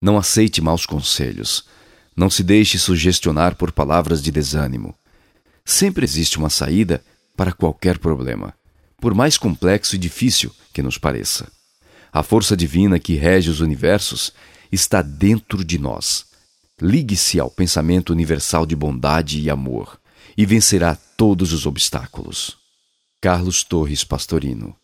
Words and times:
Não 0.00 0.16
aceite 0.16 0.60
maus 0.60 0.86
conselhos. 0.86 1.64
Não 2.16 2.30
se 2.30 2.42
deixe 2.42 2.78
sugestionar 2.78 3.56
por 3.56 3.72
palavras 3.72 4.22
de 4.22 4.30
desânimo. 4.30 4.94
Sempre 5.64 6.04
existe 6.04 6.38
uma 6.38 6.50
saída 6.50 7.02
para 7.36 7.52
qualquer 7.52 7.98
problema, 7.98 8.54
por 9.00 9.14
mais 9.14 9.36
complexo 9.36 9.94
e 9.94 9.98
difícil 9.98 10.52
que 10.72 10.82
nos 10.82 10.98
pareça. 10.98 11.50
A 12.12 12.22
força 12.22 12.56
divina 12.56 12.98
que 12.98 13.14
rege 13.14 13.50
os 13.50 13.60
universos 13.60 14.32
está 14.72 15.02
dentro 15.02 15.64
de 15.64 15.78
nós. 15.78 16.26
Ligue-se 16.80 17.38
ao 17.38 17.50
pensamento 17.50 18.10
universal 18.10 18.64
de 18.64 18.74
bondade 18.74 19.40
e 19.40 19.50
amor 19.50 20.00
e 20.36 20.46
vencerá 20.46 20.96
todos 21.16 21.52
os 21.52 21.66
obstáculos. 21.66 22.56
Carlos 23.20 23.62
Torres 23.64 24.04
Pastorino 24.04 24.76